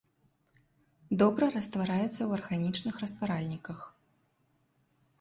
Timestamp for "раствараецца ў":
1.57-2.31